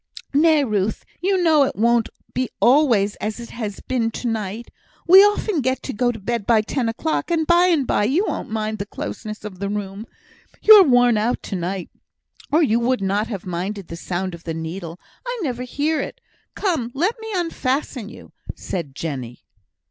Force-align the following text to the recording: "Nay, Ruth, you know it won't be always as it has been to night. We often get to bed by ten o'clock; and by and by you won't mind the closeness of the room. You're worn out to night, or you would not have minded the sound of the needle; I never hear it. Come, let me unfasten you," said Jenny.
"Nay, 0.33 0.63
Ruth, 0.63 1.05
you 1.21 1.43
know 1.43 1.61
it 1.61 1.75
won't 1.75 2.09
be 2.33 2.49
always 2.59 3.13
as 3.17 3.39
it 3.39 3.51
has 3.51 3.81
been 3.81 4.09
to 4.09 4.27
night. 4.27 4.71
We 5.07 5.19
often 5.23 5.61
get 5.61 5.83
to 5.83 5.93
bed 5.93 6.47
by 6.47 6.61
ten 6.63 6.89
o'clock; 6.89 7.29
and 7.29 7.45
by 7.45 7.67
and 7.67 7.85
by 7.85 8.05
you 8.05 8.25
won't 8.27 8.49
mind 8.49 8.79
the 8.79 8.87
closeness 8.87 9.45
of 9.45 9.59
the 9.59 9.69
room. 9.69 10.07
You're 10.59 10.81
worn 10.85 11.17
out 11.19 11.43
to 11.43 11.55
night, 11.55 11.91
or 12.51 12.63
you 12.63 12.79
would 12.79 13.03
not 13.03 13.27
have 13.27 13.45
minded 13.45 13.89
the 13.89 13.95
sound 13.95 14.33
of 14.33 14.43
the 14.43 14.55
needle; 14.55 14.99
I 15.23 15.39
never 15.43 15.61
hear 15.61 15.99
it. 16.01 16.19
Come, 16.55 16.89
let 16.95 17.19
me 17.19 17.27
unfasten 17.35 18.09
you," 18.09 18.31
said 18.55 18.95
Jenny. 18.95 19.45